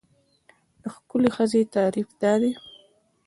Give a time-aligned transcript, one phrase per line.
[0.81, 2.51] د ښکلې ښځې تعریف دا دی.